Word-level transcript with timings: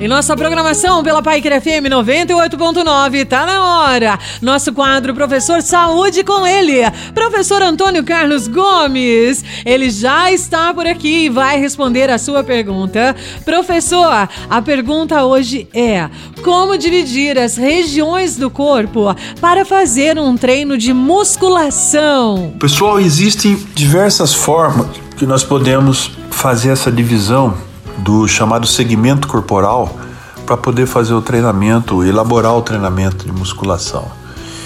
Em 0.00 0.06
nossa 0.06 0.36
programação 0.36 1.02
pela 1.02 1.20
Paiquer 1.20 1.60
FM 1.60 1.90
98.9, 1.90 3.26
tá 3.26 3.44
na 3.44 3.64
hora. 3.64 4.16
Nosso 4.40 4.72
quadro 4.72 5.12
Professor 5.12 5.60
Saúde 5.60 6.22
com 6.22 6.46
ele, 6.46 6.88
professor 7.12 7.60
Antônio 7.62 8.04
Carlos 8.04 8.46
Gomes. 8.46 9.44
Ele 9.66 9.90
já 9.90 10.30
está 10.30 10.72
por 10.72 10.86
aqui 10.86 11.24
e 11.24 11.28
vai 11.28 11.58
responder 11.58 12.10
a 12.10 12.16
sua 12.16 12.44
pergunta. 12.44 13.16
Professor, 13.44 14.28
a 14.48 14.62
pergunta 14.62 15.24
hoje 15.24 15.66
é: 15.74 16.08
como 16.44 16.78
dividir 16.78 17.36
as 17.36 17.56
regiões 17.56 18.36
do 18.36 18.48
corpo 18.48 19.12
para 19.40 19.64
fazer 19.64 20.16
um 20.16 20.36
treino 20.36 20.78
de 20.78 20.92
musculação? 20.92 22.54
Pessoal, 22.60 23.00
existem 23.00 23.56
diversas 23.74 24.32
formas 24.32 24.86
que 25.16 25.26
nós 25.26 25.42
podemos 25.42 26.12
fazer 26.30 26.70
essa 26.70 26.92
divisão 26.92 27.66
do 27.98 28.26
chamado 28.26 28.66
segmento 28.66 29.28
corporal 29.28 29.96
para 30.46 30.56
poder 30.56 30.86
fazer 30.86 31.14
o 31.14 31.20
treinamento, 31.20 32.04
elaborar 32.04 32.54
o 32.54 32.62
treinamento 32.62 33.26
de 33.26 33.32
musculação. 33.32 34.10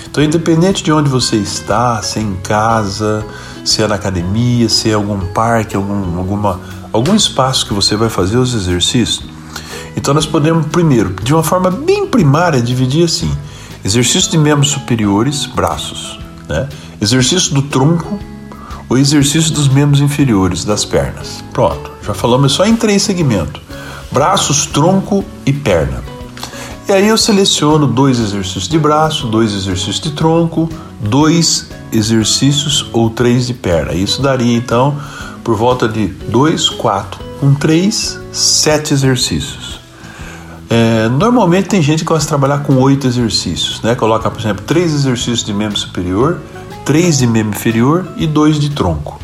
Então, 0.09 0.23
independente 0.23 0.85
de 0.85 0.93
onde 0.93 1.09
você 1.09 1.37
está, 1.37 2.01
se 2.03 2.19
é 2.19 2.23
em 2.23 2.35
casa, 2.37 3.25
se 3.65 3.83
é 3.83 3.89
na 3.89 3.95
academia, 3.95 4.69
se 4.69 4.91
é 4.91 4.95
algum 4.95 5.19
parque, 5.29 5.75
algum, 5.75 6.19
alguma, 6.19 6.61
algum 6.93 7.15
espaço 7.15 7.67
que 7.67 7.73
você 7.73 7.97
vai 7.97 8.09
fazer 8.09 8.37
os 8.37 8.55
exercícios, 8.55 9.25
então 9.97 10.15
nós 10.15 10.27
podemos, 10.27 10.67
primeiro, 10.67 11.15
de 11.23 11.33
uma 11.35 11.43
forma 11.43 11.71
bem 11.71 12.07
primária, 12.07 12.61
dividir 12.61 13.05
assim: 13.05 13.31
exercício 13.85 14.31
de 14.31 14.39
membros 14.39 14.71
superiores, 14.71 15.47
braços, 15.47 16.19
né? 16.49 16.69
exercício 17.01 17.55
do 17.55 17.63
tronco, 17.63 18.19
o 18.93 18.99
exercício 18.99 19.55
dos 19.55 19.69
membros 19.69 20.03
inferiores, 20.03 20.67
das 20.67 20.85
pernas. 20.85 21.43
Pronto. 21.51 21.91
Já 22.03 22.13
falamos 22.13 22.53
só 22.53 22.67
em 22.67 22.77
três 22.77 23.03
segmentos: 23.03 23.63
braços, 24.11 24.67
tronco 24.67 25.25
e 25.47 25.53
perna. 25.53 26.03
E 26.87 26.93
aí 26.93 27.09
eu 27.09 27.17
seleciono 27.17 27.87
dois 27.87 28.19
exercícios 28.19 28.69
de 28.69 28.79
braço, 28.79 29.29
dois 29.29 29.55
exercícios 29.55 29.99
de 29.99 30.11
tronco, 30.11 30.69
dois 31.01 31.71
exercícios 31.91 32.87
ou 32.93 33.09
três 33.09 33.47
de 33.47 33.55
perna. 33.55 33.95
Isso 33.95 34.21
daria 34.21 34.57
então 34.57 34.99
por 35.43 35.57
volta 35.57 35.89
de 35.89 36.09
dois, 36.09 36.69
quatro, 36.69 37.19
um, 37.43 37.55
três, 37.55 38.21
sete 38.31 38.93
exercícios. 38.93 39.81
É, 40.69 41.09
normalmente 41.09 41.69
tem 41.69 41.81
gente 41.81 42.01
que 42.01 42.05
gosta 42.05 42.25
de 42.25 42.29
trabalhar 42.29 42.63
com 42.63 42.75
oito 42.77 43.07
exercícios, 43.07 43.81
né? 43.81 43.95
Coloca, 43.95 44.31
por 44.31 44.41
exemplo, 44.41 44.63
três 44.67 44.93
exercícios 44.93 45.45
de 45.45 45.53
membro 45.55 45.79
superior, 45.79 46.41
três 46.85 47.19
de 47.19 47.27
membro 47.27 47.57
inferior 47.57 48.07
e 48.17 48.27
dois 48.27 48.59
de 48.59 48.71
tronco. 48.71 49.21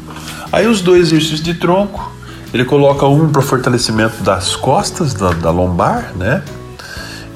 Aí 0.53 0.67
os 0.67 0.81
dois 0.81 1.09
exercícios 1.09 1.43
de 1.43 1.55
tronco 1.55 2.13
ele 2.53 2.65
coloca 2.65 3.07
um 3.07 3.29
para 3.29 3.43
fortalecimento 3.43 4.23
das 4.23 4.57
costas, 4.57 5.13
da, 5.13 5.31
da 5.31 5.51
lombar, 5.51 6.13
né? 6.17 6.43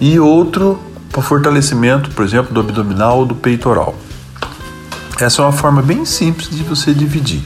E 0.01 0.19
outro 0.19 0.81
para 1.11 1.21
fortalecimento, 1.21 2.11
por 2.11 2.25
exemplo, 2.25 2.55
do 2.55 2.61
abdominal 2.61 3.19
ou 3.19 3.27
do 3.27 3.35
peitoral. 3.35 3.95
Essa 5.21 5.43
é 5.43 5.45
uma 5.45 5.53
forma 5.53 5.83
bem 5.83 6.07
simples 6.07 6.49
de 6.49 6.63
você 6.63 6.95
dividir. 6.95 7.43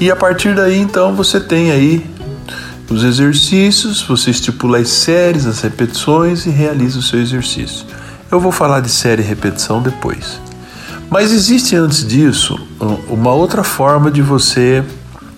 E 0.00 0.10
a 0.10 0.16
partir 0.16 0.54
daí, 0.54 0.78
então, 0.78 1.14
você 1.14 1.38
tem 1.38 1.70
aí 1.70 2.04
os 2.90 3.04
exercícios, 3.04 4.02
você 4.02 4.30
estipula 4.30 4.78
as 4.78 4.88
séries, 4.88 5.46
as 5.46 5.60
repetições 5.60 6.46
e 6.46 6.50
realiza 6.50 6.98
o 6.98 7.02
seu 7.02 7.20
exercício. 7.20 7.86
Eu 8.30 8.40
vou 8.40 8.50
falar 8.50 8.80
de 8.80 8.88
série 8.88 9.22
e 9.22 9.24
repetição 9.24 9.80
depois. 9.80 10.40
Mas 11.10 11.32
existe 11.32 11.74
antes 11.74 12.06
disso 12.06 12.58
uma 13.08 13.32
outra 13.32 13.64
forma 13.64 14.10
de 14.10 14.22
você 14.22 14.84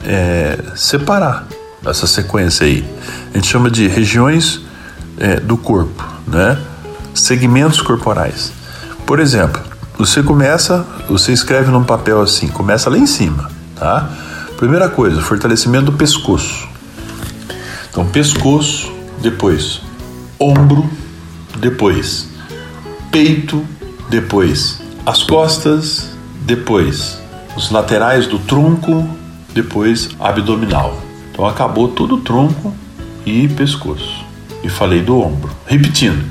é, 0.04 0.58
separar 0.76 1.46
essa 1.84 2.06
sequência 2.06 2.66
aí. 2.66 2.84
A 3.32 3.38
gente 3.38 3.48
chama 3.48 3.70
de 3.70 3.88
regiões 3.88 4.60
é, 5.18 5.40
do 5.40 5.56
corpo, 5.56 6.04
né? 6.26 6.58
segmentos 7.14 7.80
corporais. 7.80 8.52
Por 9.06 9.18
exemplo, 9.18 9.62
você 9.98 10.22
começa, 10.22 10.86
você 11.08 11.32
escreve 11.32 11.70
num 11.70 11.84
papel 11.84 12.20
assim, 12.20 12.48
começa 12.48 12.90
lá 12.90 12.98
em 12.98 13.06
cima, 13.06 13.50
tá? 13.74 14.10
Primeira 14.56 14.88
coisa, 14.88 15.20
fortalecimento 15.20 15.86
do 15.86 15.92
pescoço. 15.92 16.68
Então, 17.90 18.06
pescoço, 18.06 18.92
depois 19.20 19.80
ombro, 20.38 20.88
depois 21.58 22.28
peito, 23.10 23.64
depois 24.08 24.81
as 25.04 25.22
costas, 25.22 26.10
depois 26.42 27.20
os 27.56 27.70
laterais 27.70 28.26
do 28.26 28.38
tronco, 28.38 29.08
depois 29.52 30.10
abdominal. 30.18 30.96
Então 31.30 31.46
acabou 31.46 31.88
todo 31.88 32.16
o 32.16 32.20
tronco 32.20 32.72
e 33.26 33.48
pescoço. 33.48 34.24
E 34.62 34.68
falei 34.68 35.00
do 35.00 35.20
ombro. 35.20 35.50
Repetindo: 35.66 36.24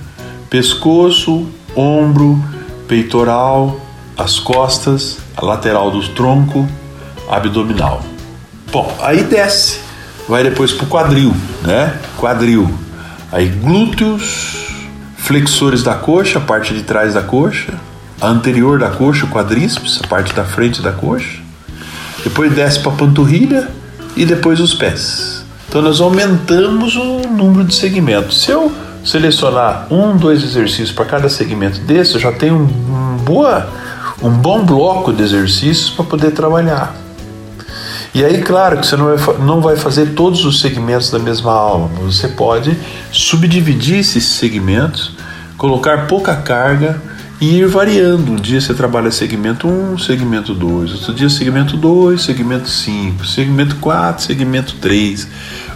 pescoço, 0.50 1.48
ombro, 1.76 2.42
peitoral, 2.88 3.80
as 4.18 4.40
costas, 4.40 5.18
a 5.36 5.46
lateral 5.46 5.92
do 5.92 6.08
tronco, 6.10 6.68
abdominal. 7.30 8.02
Bom, 8.72 8.96
aí 9.02 9.24
desce, 9.24 9.80
vai 10.30 10.44
depois 10.44 10.72
pro 10.72 10.86
quadril, 10.88 11.36
né? 11.62 12.00
Quadril. 12.18 12.70
Aí 13.32 13.50
glúteos, 13.50 14.68
flexores 15.18 15.84
da 15.84 15.96
coxa, 15.96 16.40
parte 16.40 16.74
de 16.74 16.84
trás 16.84 17.14
da 17.14 17.22
coxa, 17.22 17.74
a 18.22 18.28
anterior 18.28 18.78
da 18.78 18.90
coxa, 18.90 19.26
o 19.26 19.30
quadríceps, 19.30 20.00
a 20.04 20.08
parte 20.08 20.34
da 20.34 20.46
frente 20.46 20.82
da 20.82 20.92
coxa, 20.92 21.40
depois 22.24 22.54
desce 22.54 22.80
para 22.80 22.92
a 22.92 22.96
panturrilha 22.96 23.68
e 24.16 24.26
depois 24.26 24.60
os 24.60 24.76
pés. 24.76 25.44
Então 25.68 25.82
nós 25.82 26.00
aumentamos 26.00 26.96
o 26.96 27.22
número 27.28 27.64
de 27.64 27.74
segmentos. 27.74 28.44
Se 28.44 28.52
eu 28.52 28.72
selecionar 29.04 29.88
um, 29.90 30.16
dois 30.16 30.44
exercícios 30.44 30.92
para 30.92 31.06
cada 31.06 31.30
segmento 31.30 31.80
desse, 31.80 32.14
eu 32.14 32.20
já 32.20 32.32
tenho 32.32 32.56
um, 32.56 33.14
um, 33.14 33.18
boa, 33.18 33.68
um 34.22 34.30
bom 34.30 34.64
bloco 34.64 35.12
de 35.12 35.24
exercícios 35.24 35.90
para 35.90 36.06
poder 36.06 36.32
trabalhar. 36.32 36.96
E 38.14 38.24
aí, 38.24 38.42
claro 38.42 38.78
que 38.78 38.86
você 38.86 38.98
não 38.98 39.16
vai, 39.16 39.38
não 39.38 39.62
vai 39.62 39.76
fazer 39.78 40.08
todos 40.08 40.44
os 40.44 40.60
segmentos 40.60 41.10
da 41.10 41.18
mesma 41.18 41.54
aula, 41.54 41.90
mas 41.94 42.18
você 42.18 42.28
pode 42.28 42.78
subdividir 43.12 44.00
esses 44.00 44.26
segmentos, 44.26 45.16
colocar 45.58 46.08
pouca 46.08 46.36
carga 46.36 47.02
e 47.42 47.58
ir 47.58 47.68
variando. 47.68 48.34
Um 48.34 48.36
dia 48.36 48.62
você 48.62 48.72
trabalha 48.72 49.10
segmento 49.10 49.68
1, 49.68 49.98
segmento 49.98 50.54
2, 50.54 50.94
outro 50.94 51.14
dia 51.16 51.28
segmento 51.28 51.76
2, 51.76 52.22
segmento 52.22 52.70
5, 52.70 53.26
segmento 53.26 53.76
4, 53.78 54.24
segmento 54.24 54.76
3. 54.76 55.28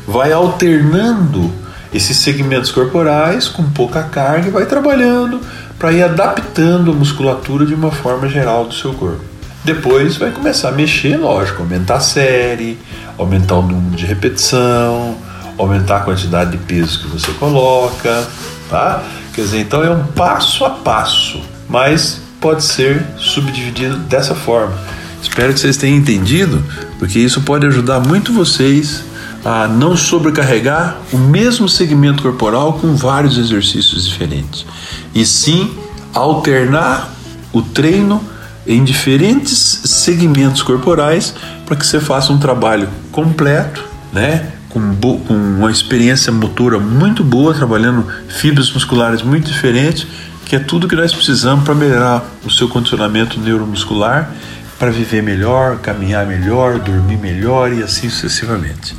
Vai 0.07 0.31
alternando 0.31 1.51
esses 1.91 2.17
segmentos 2.17 2.69
corporais 2.71 3.47
com 3.47 3.63
pouca 3.63 4.03
carga 4.03 4.47
e 4.47 4.51
vai 4.51 4.67
trabalhando 4.67 5.41
para 5.79 5.91
ir 5.91 6.03
adaptando 6.03 6.91
a 6.91 6.93
musculatura 6.93 7.65
de 7.65 7.73
uma 7.73 7.91
forma 7.91 8.29
geral 8.29 8.65
do 8.65 8.73
seu 8.73 8.93
corpo. 8.93 9.23
Depois 9.63 10.17
vai 10.17 10.29
começar 10.29 10.69
a 10.69 10.71
mexer, 10.71 11.17
lógico, 11.17 11.63
aumentar 11.63 11.95
a 11.95 11.99
série, 11.99 12.77
aumentar 13.17 13.55
o 13.55 13.63
número 13.63 13.95
de 13.95 14.05
repetição, 14.05 15.17
aumentar 15.57 15.97
a 15.97 15.99
quantidade 16.01 16.51
de 16.51 16.57
peso 16.57 16.99
que 16.99 17.07
você 17.07 17.31
coloca, 17.31 18.27
tá? 18.69 19.03
Quer 19.33 19.41
dizer, 19.41 19.59
então 19.61 19.83
é 19.83 19.89
um 19.89 20.05
passo 20.05 20.63
a 20.63 20.69
passo 20.69 21.54
mas 21.69 22.19
pode 22.39 22.63
ser 22.63 23.03
subdividido 23.17 23.97
dessa 23.97 24.35
forma. 24.35 24.77
Espero 25.21 25.53
que 25.53 25.59
vocês 25.59 25.77
tenham 25.77 25.97
entendido, 25.97 26.63
porque 26.99 27.19
isso 27.19 27.41
pode 27.41 27.65
ajudar 27.65 27.99
muito 27.99 28.31
vocês 28.31 29.03
a 29.43 29.67
não 29.67 29.95
sobrecarregar 29.95 30.97
o 31.11 31.17
mesmo 31.17 31.67
segmento 31.67 32.21
corporal 32.21 32.73
com 32.73 32.95
vários 32.95 33.37
exercícios 33.37 34.05
diferentes, 34.05 34.65
e 35.13 35.25
sim 35.25 35.71
alternar 36.13 37.13
o 37.51 37.61
treino 37.61 38.21
em 38.67 38.83
diferentes 38.83 39.81
segmentos 39.85 40.63
corporais 40.63 41.33
para 41.65 41.75
que 41.75 41.85
você 41.85 41.99
faça 41.99 42.33
um 42.33 42.39
trabalho 42.39 42.89
completo, 43.11 43.83
né? 44.11 44.51
Com, 44.69 44.95
com 44.95 45.33
uma 45.33 45.71
experiência 45.71 46.33
motora 46.33 46.79
muito 46.79 47.23
boa, 47.23 47.53
trabalhando 47.53 48.05
fibras 48.27 48.71
musculares 48.73 49.21
muito 49.21 49.49
diferentes 49.49 50.05
que 50.45 50.55
é 50.55 50.59
tudo 50.59 50.87
que 50.87 50.95
nós 50.95 51.11
precisamos 51.11 51.65
para 51.65 51.73
melhorar 51.75 52.23
o 52.45 52.49
seu 52.49 52.69
condicionamento 52.69 53.39
neuromuscular, 53.39 54.31
para 54.77 54.91
viver 54.91 55.23
melhor, 55.23 55.79
caminhar 55.79 56.25
melhor, 56.25 56.79
dormir 56.79 57.17
melhor 57.17 57.73
e 57.73 57.81
assim 57.81 58.09
sucessivamente. 58.09 58.95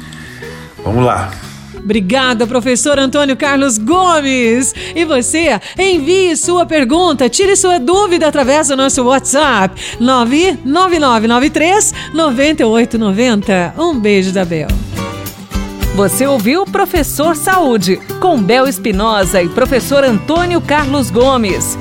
Vamos 0.84 1.04
lá. 1.04 1.30
Obrigada, 1.76 2.46
professor 2.48 2.98
Antônio 2.98 3.36
Carlos 3.36 3.78
Gomes. 3.78 4.74
E 4.94 5.04
você, 5.04 5.60
envie 5.78 6.36
sua 6.36 6.66
pergunta, 6.66 7.28
tire 7.28 7.54
sua 7.54 7.78
dúvida 7.78 8.26
através 8.26 8.66
do 8.68 8.76
nosso 8.76 9.04
WhatsApp 9.04 9.80
99993 10.00 11.94
9890. 12.12 13.74
Um 13.78 13.96
beijo 13.96 14.32
da 14.32 14.44
Bel. 14.44 14.85
Você 15.96 16.26
ouviu 16.26 16.66
Professor 16.66 17.34
Saúde, 17.34 17.96
com 18.20 18.42
Bel 18.42 18.68
Espinosa 18.68 19.42
e 19.42 19.48
professor 19.48 20.04
Antônio 20.04 20.60
Carlos 20.60 21.10
Gomes. 21.10 21.78